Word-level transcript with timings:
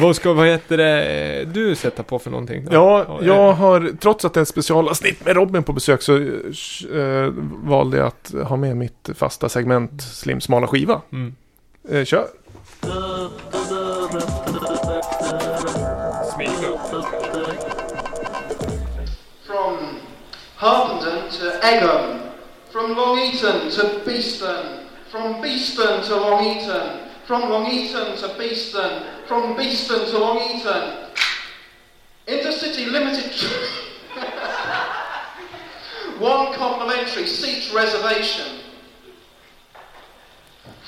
Vad 0.00 0.16
ska, 0.16 0.32
vad 0.32 0.46
heter 0.46 0.76
det, 0.76 1.44
du 1.44 1.74
sätta 1.74 2.02
på 2.02 2.18
för 2.18 2.30
någonting? 2.30 2.64
Då? 2.64 2.74
Ja, 2.74 3.18
jag 3.22 3.52
har, 3.52 3.96
trots 4.00 4.24
att 4.24 4.34
det 4.34 4.40
är 4.40 4.42
ett 4.42 4.48
specialavsnitt 4.48 5.24
med 5.24 5.36
Robin 5.36 5.62
på 5.62 5.72
besök 5.72 6.02
så 6.02 6.16
eh, 6.16 7.32
valde 7.62 7.96
jag 7.96 8.06
att 8.06 8.34
ha 8.48 8.56
med 8.56 8.76
mitt 8.76 9.10
fasta 9.14 9.48
segment 9.48 10.02
Slim 10.02 10.40
smala 10.40 10.66
skiva. 10.66 11.00
Mm. 11.12 11.34
Eh, 11.90 12.04
kör! 12.04 12.26
From 19.46 19.76
Harpenden 20.56 21.30
to 21.30 21.66
Egham, 21.66 22.20
from 22.72 22.96
Long 22.96 23.18
Eaton 23.18 23.70
to 23.70 24.00
Beeston, 24.06 24.64
from 25.10 25.42
Beeston 25.42 26.02
to 26.02 26.14
Long 26.14 26.44
Eaton, 26.44 26.88
from 27.26 27.50
Long 27.50 27.66
Eaton 27.66 28.16
to 28.16 28.28
Beeston, 28.38 28.90
from 29.28 29.56
Beeston 29.56 30.06
to 30.06 30.18
Long 30.18 30.38
Eaton. 30.38 31.04
Intercity 32.26 32.90
Limited. 32.90 33.30
One 36.18 36.54
complimentary 36.54 37.26
seat 37.26 37.72
reservation. 37.74 38.60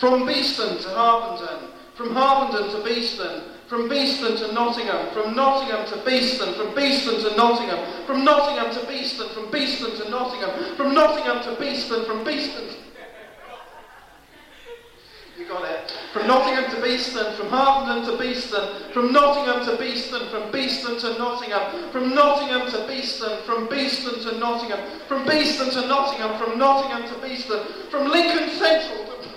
From 0.00 0.26
Beeston 0.26 0.78
to 0.78 0.88
Harpenden, 0.88 1.70
from 1.94 2.14
Harpenden 2.14 2.70
to 2.70 2.82
Beeston, 2.82 3.42
from 3.68 3.88
Beeston 3.88 4.36
to 4.38 4.52
Nottingham, 4.52 5.12
from 5.12 5.36
Nottingham 5.36 5.86
to 5.86 5.96
Beeston, 6.04 6.54
from 6.54 6.74
Beeston 6.74 7.20
to 7.20 7.36
Nottingham, 7.36 8.06
from 8.06 8.24
Nottingham 8.24 8.74
to 8.74 8.86
Beeston, 8.88 9.28
from 9.28 9.50
Beeston 9.50 9.94
to 9.96 10.10
Nottingham, 10.10 10.76
from 10.76 10.94
Nottingham 10.94 11.42
to 11.44 11.54
Beeston, 11.60 12.04
from 12.06 12.24
Beeston. 12.24 12.64
You 12.64 12.89
From 16.12 16.26
Nottingham 16.26 16.68
to 16.72 16.82
Beeston, 16.82 17.36
from 17.36 17.48
Harpenden 17.50 18.04
to 18.10 18.18
Beeston, 18.18 18.90
from 18.92 19.12
Nottingham 19.12 19.64
to 19.64 19.76
Beeston, 19.76 20.28
from 20.28 20.50
Beeston 20.50 20.98
to 20.98 21.18
Nottingham, 21.18 21.90
from 21.92 22.14
Nottingham 22.14 22.68
to 22.72 22.84
Beeston, 22.88 23.30
from 23.46 23.68
Beeston 23.68 24.18
to 24.24 24.38
Nottingham, 24.38 24.80
from 25.06 25.24
Beeston 25.24 25.70
to 25.70 25.86
Nottingham, 25.86 26.36
from 26.38 26.58
Nottingham 26.58 27.02
to 27.02 27.28
Beeston, 27.28 27.60
from 27.90 28.08
Lincoln 28.08 28.50
Central 28.50 29.04
to 29.06 29.28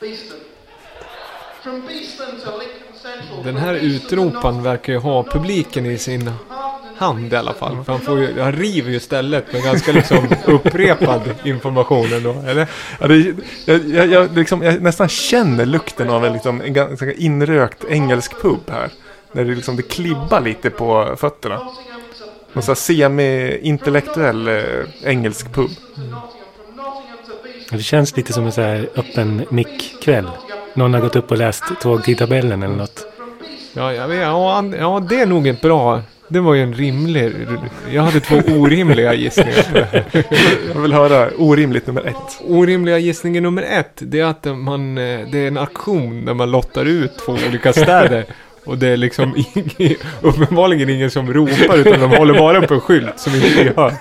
Beeston. 0.00 0.40
From 1.62 1.86
Beeston 1.86 2.40
to 2.40 2.50
Lincoln 2.56 2.94
Central. 2.94 3.42
Den 3.42 3.56
här 3.56 3.74
utropan 3.74 4.62
verkar 4.62 4.92
ju 4.92 4.98
ha 5.00 5.22
publiken 5.22 5.86
i 5.86 5.98
sin 5.98 6.30
hand 6.96 7.32
i 7.32 7.36
alla 7.36 7.52
fall. 7.52 7.84
För 7.84 7.92
han, 7.92 8.00
får 8.00 8.18
ju, 8.18 8.40
han 8.40 8.52
river 8.52 8.90
ju 8.90 9.00
stället 9.00 9.52
med 9.52 9.62
ganska 9.62 9.92
liksom 9.92 10.28
upprepad 10.46 11.20
information 11.44 12.12
ändå, 12.12 12.34
eller? 12.46 12.66
Ja, 13.00 13.08
det, 13.08 13.34
jag, 13.64 13.88
jag, 13.88 14.06
jag, 14.06 14.36
liksom, 14.36 14.62
jag 14.62 14.82
nästan 14.82 15.08
känner 15.08 15.66
lukten 15.66 16.10
av 16.10 16.24
en, 16.24 16.32
liksom, 16.32 16.60
en 16.60 16.72
ganska 16.72 17.12
inrökt 17.12 17.84
engelsk 17.88 18.42
pub 18.42 18.60
här. 18.70 18.90
Där 19.32 19.44
det, 19.44 19.54
liksom, 19.54 19.76
det 19.76 19.82
klibbar 19.82 20.40
lite 20.40 20.70
på 20.70 21.14
fötterna. 21.16 21.56
Någon 22.52 22.62
sån 22.62 22.72
här 22.72 22.74
semi-intellektuell 22.74 24.48
eh, 24.48 24.62
engelsk 25.04 25.52
pub. 25.52 25.70
Det 27.70 27.82
känns 27.82 28.16
lite 28.16 28.32
som 28.32 28.46
en 28.46 28.52
så 28.52 28.60
här 28.60 28.88
öppen 28.96 29.44
mick-kväll. 29.48 30.30
Någon 30.74 30.94
har 30.94 31.00
gått 31.00 31.16
upp 31.16 31.30
och 31.30 31.36
läst 31.38 31.64
tågtidtabellen 31.82 32.62
eller 32.62 32.76
något. 32.76 33.06
Ja, 33.72 33.92
jag 33.92 34.08
vet, 34.08 34.20
ja, 34.20 34.54
an- 34.56 34.76
ja, 34.78 35.06
det 35.08 35.20
är 35.20 35.26
nog 35.26 35.46
ett 35.46 35.60
bra... 35.60 36.02
Det 36.28 36.40
var 36.40 36.54
ju 36.54 36.62
en 36.62 36.74
rimlig... 36.74 37.32
Jag 37.92 38.02
hade 38.02 38.20
två 38.20 38.36
orimliga 38.36 39.14
gissningar 39.14 39.62
på 39.72 39.78
det 39.78 39.84
här. 39.92 40.24
Jag 40.74 40.80
vill 40.80 40.92
höra 40.92 41.30
orimligt 41.38 41.86
nummer 41.86 42.02
ett. 42.06 42.40
Orimliga 42.48 42.98
gissningen 42.98 43.42
nummer 43.42 43.62
ett, 43.62 43.92
det 43.98 44.20
är 44.20 44.24
att 44.24 44.44
man, 44.58 44.98
eh, 44.98 45.20
det 45.32 45.38
är 45.38 45.48
en 45.48 45.58
aktion 45.58 46.24
där 46.24 46.34
man 46.34 46.50
lottar 46.50 46.84
ut 46.84 47.18
två 47.18 47.36
olika 47.48 47.72
städer. 47.72 48.24
Och 48.64 48.78
det 48.78 48.88
är 48.88 48.96
liksom 48.96 49.34
ing- 49.54 49.96
uppenbarligen 50.20 50.90
ingen 50.90 51.10
som 51.10 51.32
ropar 51.32 51.78
utan 51.78 52.00
de 52.00 52.16
håller 52.16 52.34
bara 52.38 52.64
upp 52.64 52.70
en 52.70 52.80
skylt 52.80 53.12
som 53.20 53.34
inte 53.34 53.48
vi 53.48 53.70
hör. 53.76 53.92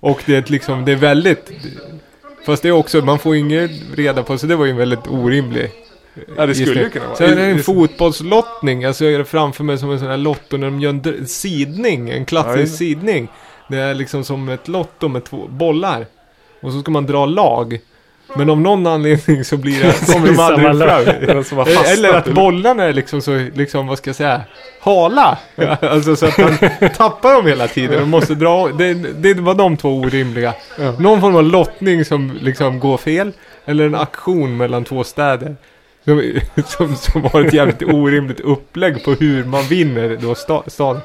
Och 0.00 0.22
det 0.26 0.36
är 0.36 0.44
liksom, 0.52 0.84
det 0.84 0.92
är 0.92 0.96
väldigt... 0.96 1.50
Fast 2.46 2.62
det 2.62 2.68
är 2.68 2.72
också, 2.72 3.00
man 3.04 3.18
får 3.18 3.36
inget 3.36 3.70
reda 3.94 4.22
på, 4.22 4.38
så 4.38 4.46
det 4.46 4.56
var 4.56 4.64
ju 4.64 4.70
en 4.70 4.76
väldigt 4.76 5.06
orimlig 5.08 5.70
Ja, 6.36 6.46
det 6.46 6.54
skulle 6.54 6.80
ju 6.80 6.90
kunna 6.90 7.06
vara. 7.06 7.16
Sen 7.16 7.30
är 7.30 7.36
det 7.36 7.42
en 7.42 7.62
fotbollslottning, 7.62 8.82
jag 8.82 8.94
ser 8.96 9.18
det 9.18 9.24
framför 9.24 9.64
mig 9.64 9.78
som 9.78 9.90
en 9.90 9.98
sån 9.98 10.08
här 10.08 10.16
lotto 10.16 10.56
när 10.56 10.66
de 10.66 10.80
gör 10.80 10.90
en 10.90 11.26
sidning, 11.26 12.10
en 12.10 12.24
klassisk 12.24 12.72
Ja, 12.72 12.76
sidning. 12.76 13.28
Det 13.68 13.78
är 13.78 13.94
liksom 13.94 14.24
som 14.24 14.48
ett 14.48 14.68
lotto 14.68 15.08
med 15.08 15.24
två 15.24 15.46
bollar. 15.48 16.06
Och 16.60 16.72
så 16.72 16.80
ska 16.80 16.90
man 16.90 17.06
dra 17.06 17.26
lag. 17.26 17.80
Men 18.36 18.50
av 18.50 18.60
någon 18.60 18.86
anledning 18.86 19.44
så 19.44 19.56
blir 19.56 19.82
det, 19.82 20.06
kommer 20.12 20.28
de 20.28 20.38
aldrig 20.38 21.30
fram. 21.30 21.44
Fastnat 21.44 21.88
Eller 21.88 22.14
att 22.14 22.34
bollarna 22.34 22.84
är 22.84 22.92
liksom 22.92 23.22
så, 23.22 23.46
liksom 23.54 23.86
vad 23.86 23.98
ska 23.98 24.08
jag 24.08 24.16
säga, 24.16 24.40
hala. 24.80 25.38
alltså 25.80 26.16
så 26.16 26.26
att 26.26 26.38
man 26.38 26.58
tappar 26.96 27.34
dem 27.34 27.46
hela 27.46 27.68
tiden 27.68 28.02
och 28.02 28.08
måste 28.08 28.34
dra, 28.34 28.68
det, 28.68 28.94
det 28.94 29.34
var 29.34 29.54
de 29.54 29.76
två 29.76 30.00
orimliga. 30.00 30.54
Någon 30.98 31.20
form 31.20 31.36
av 31.36 31.42
lottning 31.42 32.04
som 32.04 32.38
liksom 32.40 32.80
går 32.80 32.96
fel. 32.96 33.32
Eller 33.64 33.86
en 33.86 33.94
aktion 33.94 34.56
mellan 34.56 34.84
två 34.84 35.04
städer. 35.04 35.56
Som, 36.04 36.40
som, 36.66 36.96
som 36.96 37.24
har 37.24 37.44
ett 37.44 37.52
jävligt 37.52 37.82
orimligt 37.82 38.40
upplägg 38.40 39.04
på 39.04 39.12
hur 39.12 39.44
man 39.44 39.62
vinner 39.62 40.18
då 40.20 40.34
sta, 40.34 40.62
staden. 40.66 41.02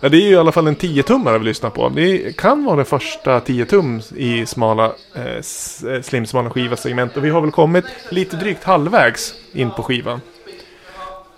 Ja, 0.00 0.08
det 0.08 0.16
är 0.16 0.20
ju 0.20 0.30
i 0.30 0.36
alla 0.36 0.52
fall 0.52 0.66
en 0.66 0.76
10-tummare 0.76 1.38
vi 1.38 1.44
lyssnar 1.44 1.70
på. 1.70 1.88
Det 1.88 2.36
kan 2.36 2.64
vara 2.64 2.76
den 2.76 2.84
första 2.84 3.40
10-tum 3.40 4.02
i 4.16 4.46
smala, 4.46 4.92
eh, 5.14 5.36
eh 5.36 6.02
Slim 6.02 6.26
smala. 6.26 6.50
Och 6.50 6.56
vi 7.24 7.30
har 7.30 7.40
väl 7.40 7.50
kommit 7.50 7.84
lite 8.10 8.36
drygt 8.36 8.64
halvvägs 8.64 9.34
in 9.52 9.70
på 9.70 9.82
skivan. 9.82 10.20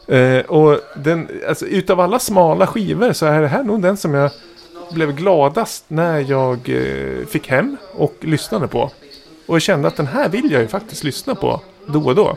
Eh, 0.08 0.40
och 0.40 0.80
den, 0.96 1.28
alltså, 1.48 1.66
utav 1.66 2.00
alla 2.00 2.18
smala 2.18 2.66
skivor 2.66 3.12
så 3.12 3.26
är 3.26 3.40
det 3.40 3.48
här 3.48 3.62
nog 3.62 3.82
den 3.82 3.96
som 3.96 4.14
jag 4.14 4.30
blev 4.92 5.12
gladast 5.12 5.84
när 5.88 6.30
jag 6.30 6.68
eh, 6.68 7.26
fick 7.26 7.48
hem 7.48 7.76
och 7.94 8.14
lyssnade 8.20 8.68
på. 8.68 8.90
Och 9.46 9.54
jag 9.54 9.62
kände 9.62 9.88
att 9.88 9.96
den 9.96 10.06
här 10.06 10.28
vill 10.28 10.52
jag 10.52 10.62
ju 10.62 10.68
faktiskt 10.68 11.04
lyssna 11.04 11.34
på 11.34 11.60
då 11.86 12.04
och 12.04 12.14
då. 12.14 12.36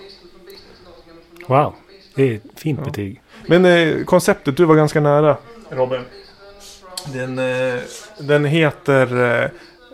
Wow, 1.51 1.73
det 2.15 2.31
är 2.31 2.35
ett 2.35 2.59
fint 2.59 2.83
betyg. 2.83 3.21
Men 3.47 3.65
eh, 3.65 4.03
konceptet, 4.05 4.57
du 4.57 4.65
var 4.65 4.75
ganska 4.75 4.99
nära 4.99 5.37
Robin. 5.69 6.01
Den, 7.13 7.39
eh, 7.39 7.79
den 8.19 8.45
heter... 8.45 9.41
Eh, 9.43 9.49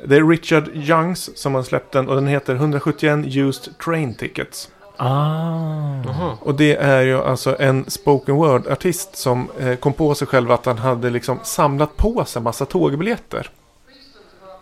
det 0.06 0.16
är 0.16 0.30
Richard 0.30 0.68
Youngs 0.74 1.38
som 1.38 1.56
har 1.56 1.64
släppt 1.64 1.92
den 1.92 2.10
och 2.10 2.16
den 2.16 2.28
heter 2.28 2.56
171 2.56 3.26
Used 3.26 3.78
Train 3.78 4.16
Tickets. 4.16 4.70
Ah. 4.98 6.36
Och 6.40 6.56
det 6.56 6.76
är 6.76 7.02
ju 7.02 7.18
alltså 7.18 7.60
en 7.60 7.90
spoken 7.90 8.36
word-artist 8.36 9.16
som 9.16 9.48
eh, 9.60 9.76
kom 9.76 9.94
på 9.94 10.16
sig 10.16 10.28
själv 10.28 10.52
att 10.52 10.66
han 10.66 10.78
hade 10.78 11.10
liksom 11.10 11.40
samlat 11.44 11.98
på 11.98 12.26
sig 12.26 12.42
massa 12.42 12.66
tågbiljetter. 12.66 13.50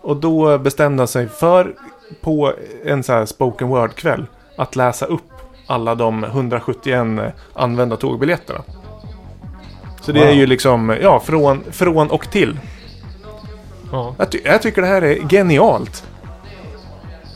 Och 0.02 0.18
då 0.18 0.58
bestämde 0.58 1.02
han 1.02 1.08
sig 1.08 1.28
för 1.28 1.76
på 2.22 2.54
en 2.86 3.04
så 3.04 3.14
här 3.14 3.26
spoken 3.26 3.68
word-kväll 3.68 4.26
att 4.56 4.76
läsa 4.76 5.06
upp 5.06 5.35
alla 5.68 5.96
de 5.96 6.24
171 6.24 7.34
använda 7.54 7.98
tågbiljetterna. 7.98 8.62
Så 10.02 10.12
det 10.12 10.20
Wow. 10.20 10.28
är 10.28 10.34
ju 10.34 10.46
liksom, 10.46 10.98
ja, 11.02 11.20
från, 11.20 11.64
från 11.72 12.10
och 12.12 12.32
till. 12.32 12.60
Ja. 13.92 14.16
Jag, 14.18 14.32
ty- 14.32 14.42
jag 14.46 14.62
tycker 14.62 14.82
det 14.82 14.88
här 14.88 15.02
är 15.02 15.30
genialt. 15.30 16.04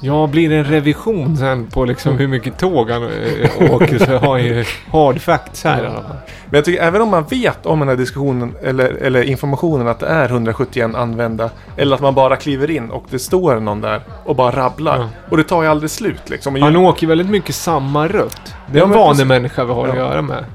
Ja, 0.01 0.27
blir 0.27 0.49
det 0.49 0.55
en 0.55 0.63
revision 0.63 1.37
sen 1.37 1.67
på 1.67 1.85
liksom 1.85 2.17
hur 2.17 2.27
mycket 2.27 2.57
tåg 2.59 2.89
han 2.89 3.03
äh, 3.03 3.71
åker 3.71 3.99
så 4.05 4.17
har 4.17 4.37
jag 4.37 4.47
ju 4.47 4.65
hard 4.91 5.21
facts 5.21 5.63
här 5.63 5.83
fall. 5.85 6.03
Men 6.45 6.55
jag 6.57 6.65
tycker 6.65 6.81
även 6.83 7.01
om 7.01 7.09
man 7.09 7.23
vet 7.23 7.65
om 7.65 7.79
den 7.79 7.87
här 7.87 7.95
diskussionen 7.95 8.55
eller, 8.63 8.85
eller 8.89 9.21
informationen 9.23 9.87
att 9.87 9.99
det 9.99 10.07
är 10.07 10.29
171 10.29 10.95
använda. 10.95 11.49
Eller 11.77 11.95
att 11.95 12.01
man 12.01 12.13
bara 12.15 12.35
kliver 12.35 12.71
in 12.71 12.89
och 12.89 13.05
det 13.09 13.19
står 13.19 13.59
någon 13.59 13.81
där 13.81 14.01
och 14.25 14.35
bara 14.35 14.55
rabblar. 14.55 14.97
Ja. 14.99 15.09
Och 15.29 15.37
det 15.37 15.43
tar 15.43 15.61
ju 15.63 15.67
aldrig 15.69 15.89
slut 15.91 16.29
liksom. 16.29 16.61
Han 16.61 16.75
åker 16.75 17.07
väldigt 17.07 17.29
mycket 17.29 17.55
samma 17.55 18.07
rutt. 18.07 18.41
Det 18.71 18.77
är 18.77 18.79
Ja, 18.79 18.83
en 18.83 18.89
men 18.89 18.99
vanlig 18.99 19.27
människa 19.27 19.63
vi 19.66 19.73
har 19.73 19.87
att 19.87 19.95
Ja. 19.95 20.01
göra 20.01 20.21
med. 20.21 20.45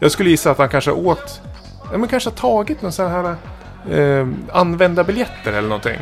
jag 0.00 0.10
skulle 0.10 0.30
gissa 0.30 0.50
att 0.50 0.58
han 0.58 0.68
kanske 0.68 0.90
åkt, 0.90 1.40
ja 1.92 1.98
men 1.98 2.08
kanske 2.08 2.30
har 2.30 2.34
tagit 2.36 2.82
någon 2.82 2.92
sån 2.92 3.10
här 3.10 3.34
eh, 3.90 4.26
använda 4.52 5.04
biljetter 5.04 5.52
eller 5.52 5.68
någonting. 5.68 5.96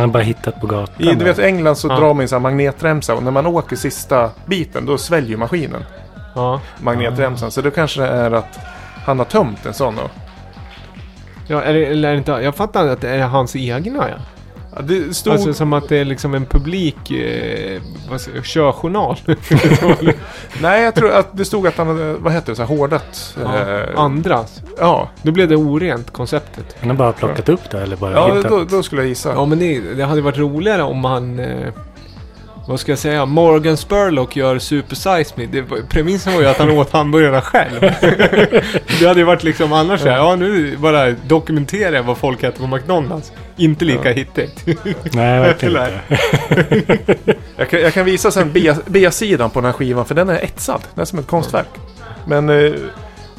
Han 0.00 0.08
har 0.08 0.12
bara 0.12 0.22
hittat 0.22 0.60
på 0.60 0.66
gatan. 0.66 0.94
I 0.98 1.14
du 1.14 1.24
vet 1.24 1.38
England 1.38 1.76
så 1.76 1.88
Ja. 1.88 1.96
drar 1.96 2.14
man 2.14 2.20
en 2.20 2.28
sån 2.28 2.36
här 2.36 2.42
magnetremsa 2.42 3.14
och 3.14 3.22
när 3.22 3.30
man 3.30 3.46
åker 3.46 3.76
sista 3.76 4.30
biten 4.46 4.86
då 4.86 4.98
sväljer 4.98 5.36
maskinen 5.36 5.84
Ja. 6.34 6.60
magnetremsan. 6.80 7.50
Så 7.50 7.60
då 7.60 7.70
kanske 7.70 8.00
det 8.00 8.08
är 8.08 8.30
att 8.30 8.58
han 9.04 9.18
har 9.18 9.26
tömt 9.26 9.66
en 9.66 9.74
sån 9.74 9.96
då. 9.96 10.02
Ja, 11.46 11.62
är 11.62 11.72
det, 11.74 11.84
eller 11.86 12.08
är 12.08 12.12
det 12.12 12.18
inte, 12.18 12.30
jag 12.32 12.54
fattar 12.54 12.88
att 12.88 13.00
det 13.00 13.08
är 13.10 13.26
hans 13.26 13.56
egna 13.56 14.08
ja. 14.08 14.14
Ja, 14.76 14.82
det 14.82 15.16
stod... 15.16 15.32
Alltså 15.32 15.54
som 15.54 15.72
att 15.72 15.88
det 15.88 15.96
är 15.96 16.04
liksom 16.04 16.34
en 16.34 16.46
publik 16.46 17.10
eh, 17.10 17.82
vad 18.10 18.20
säger, 18.20 18.42
körjournal. 18.42 19.16
Nej, 20.60 20.82
jag 20.82 20.94
tror 20.94 21.12
att 21.12 21.36
det 21.36 21.44
stod 21.44 21.66
att 21.66 21.76
han 21.76 21.86
hade, 21.86 22.14
vad 22.14 22.32
heter 22.32 22.52
det, 22.52 22.56
så 22.56 22.62
här 22.62 22.76
hårdat. 22.76 23.36
ja. 23.44 23.58
eh, 23.58 24.00
Andras. 24.00 24.62
ja. 24.78 25.08
Då 25.22 25.32
blev 25.32 25.48
det 25.48 25.56
orent 25.56 26.10
konceptet. 26.10 26.76
Han 26.80 26.90
har 26.90 26.96
bara 26.96 27.12
plockat 27.12 27.48
upp 27.48 27.70
det 27.70 27.82
eller 27.82 27.96
bara 27.96 28.12
ja 28.12 28.34
hittat. 28.34 28.50
då, 28.50 28.64
då 28.64 28.82
skulle 28.82 29.02
jag 29.02 29.08
gissa. 29.08 29.32
Ja 29.32 29.44
men 29.44 29.58
det, 29.58 29.80
det 29.80 30.04
hade 30.04 30.20
varit 30.20 30.38
roligare 30.38 30.82
om 30.82 31.04
han... 31.04 31.38
Eh, 31.38 31.72
vad 32.68 32.80
ska 32.80 32.92
jag 32.92 32.98
säga, 32.98 33.26
Morgan 33.26 33.76
Spurlock 33.76 34.36
gör 34.36 34.58
Super 34.58 34.96
Size 34.96 35.34
Me. 35.36 35.46
Det, 35.46 35.60
var- 35.62 35.78
premissen 35.90 36.32
var 36.34 36.40
ju 36.40 36.46
att 36.46 36.56
han 36.58 36.70
åt 36.70 36.90
hamburgarna 36.92 37.40
själv. 37.40 37.80
det 39.00 39.06
hade 39.06 39.20
ju 39.20 39.24
varit 39.24 39.42
liksom 39.44 39.72
annars 39.72 40.00
så 40.00 40.08
här, 40.08 40.16
ja 40.16 40.36
nu 40.36 40.76
bara 40.76 41.10
dokumenterar 41.10 41.92
jag 41.96 42.02
vad 42.02 42.18
folk 42.18 42.42
äter 42.42 42.60
på 42.60 42.76
McDonalds. 42.76 43.32
Inte 43.56 43.84
lika 43.84 44.12
hittigt. 44.12 44.66
Nej, 45.12 45.40
verkligen 45.40 45.82
inte. 45.82 47.34
Jag 47.56 47.70
kan, 47.70 47.80
jag 47.80 47.94
kan 47.94 48.04
visa 48.04 48.30
sen 48.30 48.52
B- 48.52 48.74
B-sidan 48.86 49.50
på 49.50 49.58
den 49.60 49.64
här 49.66 49.72
skivan 49.72 50.04
för 50.04 50.14
den 50.14 50.28
är 50.28 50.44
etsad. 50.44 50.80
Den 50.94 51.02
är 51.02 51.04
som 51.06 51.18
ett 51.18 51.26
konstverk. 51.26 51.68
Men 52.26 52.48
eh, 52.48 52.72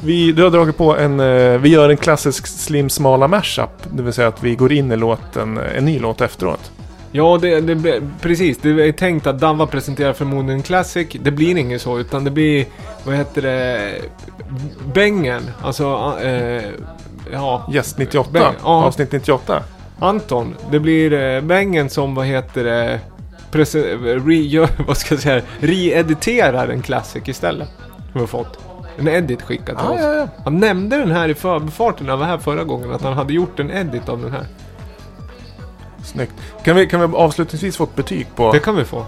vi, 0.00 0.32
du 0.32 0.42
har 0.42 0.50
dragit 0.50 0.76
på 0.76 0.96
en, 0.96 1.20
eh, 1.20 1.58
vi 1.58 1.68
gör 1.68 1.88
en 1.88 1.96
klassisk 1.96 2.46
Slim 2.46 2.90
Smala 2.90 3.28
mashup. 3.28 3.70
Det 3.92 4.02
vill 4.02 4.12
säga 4.12 4.28
att 4.28 4.42
vi 4.44 4.54
går 4.54 4.72
in 4.72 4.92
i 4.92 4.96
låten, 4.96 5.58
en 5.76 5.84
ny 5.84 5.98
låt 5.98 6.20
efteråt. 6.20 6.70
Ja, 7.12 7.38
det, 7.42 7.60
det, 7.60 8.02
precis. 8.20 8.58
Det 8.58 8.68
är 8.88 8.92
tänkt 8.92 9.26
att 9.26 9.40
Danva 9.40 9.66
presenterar 9.66 10.12
förmodligen 10.12 10.56
en 10.56 10.62
Classic. 10.62 11.08
Det 11.22 11.30
blir 11.30 11.56
inget 11.56 11.82
så, 11.82 11.98
utan 11.98 12.24
det 12.24 12.30
blir, 12.30 12.66
vad 13.04 13.14
heter 13.14 13.42
det, 13.42 13.92
Bängen. 14.94 15.42
Alltså, 15.62 16.14
eh, 16.22 16.62
ja, 17.32 17.68
Gäst 17.72 17.98
98, 17.98 18.30
Bang, 18.32 18.54
ja. 18.62 18.68
avsnitt 18.84 19.12
98. 19.12 19.62
Anton. 19.98 20.54
Det 20.70 20.80
blir 20.80 21.12
eh, 21.12 21.40
Bängen 21.40 21.90
som, 21.90 22.14
vad 22.14 22.26
heter 22.26 22.64
det, 22.64 23.00
re, 23.52 24.66
vad 24.86 24.96
ska 24.96 25.14
jag 25.14 25.22
säga, 25.22 25.42
re-editerar 25.60 26.68
en 26.68 26.82
Classic 26.82 27.22
istället. 27.26 27.68
Som 27.96 28.04
vi 28.12 28.20
har 28.20 28.26
fått. 28.26 28.58
En 28.98 29.08
edit 29.08 29.42
skickad 29.42 29.78
till 29.78 29.86
Ja, 29.88 29.92
oss. 29.94 30.00
ja, 30.00 30.12
ja. 30.14 30.18
Han 30.20 30.28
Han 30.44 30.58
nämnde 30.58 30.96
den 30.96 31.10
här 31.10 31.28
i 31.28 31.34
förbifarten 31.34 32.06
när 32.06 32.12
han 32.12 32.20
var 32.20 32.26
här 32.26 32.38
förra 32.38 32.64
gången, 32.64 32.90
att 32.92 33.02
han 33.02 33.12
hade 33.12 33.32
gjort 33.32 33.60
en 33.60 33.70
edit 33.70 34.08
av 34.08 34.22
den 34.22 34.32
här. 34.32 34.46
Snyggt. 36.12 36.32
Kan 36.64 36.76
vi, 36.76 36.86
kan 36.86 37.00
vi 37.10 37.16
avslutningsvis 37.16 37.76
få 37.76 37.84
ett 37.84 37.96
betyg 37.96 38.26
på 38.36 38.52
Det 38.52 38.58
kan 38.58 38.76
vi 38.76 38.84
få. 38.84 39.04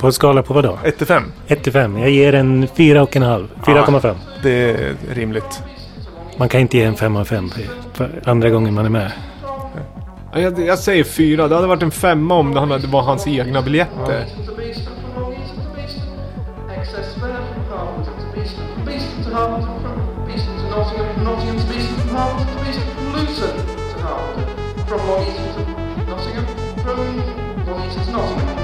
På 0.00 0.06
en 0.06 0.12
skala 0.12 0.42
på 0.42 0.54
vad 0.54 0.64
då? 0.64 0.78
1 0.84 0.98
till 0.98 1.06
5? 1.06 1.22
1 1.46 1.62
till 1.62 1.72
5. 1.72 1.98
Jag 1.98 2.10
ger 2.10 2.34
en 2.34 2.68
4,5. 2.68 3.46
4,5. 3.64 4.14
Det 4.42 4.50
är 4.70 4.94
rimligt. 5.12 5.62
Man 6.36 6.48
kan 6.48 6.60
inte 6.60 6.76
ge 6.76 6.84
en 6.84 6.96
5 6.96 7.16
av 7.16 7.24
5 7.24 7.50
för 7.92 8.22
andra 8.24 8.50
gången 8.50 8.74
man 8.74 8.84
är 8.86 8.90
med. 8.90 9.12
Ja, 10.32 10.40
Jag, 10.40 10.60
jag 10.66 10.78
säger 10.78 11.04
fyra. 11.04 11.48
Det 11.48 11.54
hade 11.54 11.66
varit 11.66 11.82
en 11.82 11.90
femma 11.90 12.34
om 12.34 12.54
det 12.54 12.60
hade- 12.60 12.86
var 12.86 13.02
hans 13.02 13.26
egna 13.26 13.62
biljetter. 13.62 14.24
to 14.46 14.54
Beeston, 14.56 14.94
from 20.94 21.24
Long 21.24 21.38
Eaton 21.40 21.58
to 21.58 22.62
Beeston. 23.14 23.77
now. 24.08 24.84
From 24.86 25.00
Northeast, 25.06 25.58
Nottingham, 26.08 26.46
from 26.82 27.66
Northeast, 27.66 28.10
Nottingham. 28.10 28.57